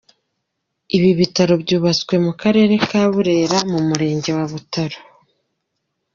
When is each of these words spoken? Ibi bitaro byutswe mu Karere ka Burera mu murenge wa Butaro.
Ibi 0.95 1.09
bitaro 1.19 1.53
byutswe 1.63 2.13
mu 2.25 2.31
Karere 2.41 2.73
ka 2.87 3.03
Burera 3.11 3.57
mu 3.71 3.79
murenge 3.87 4.29
wa 4.37 4.45
Butaro. 4.51 4.99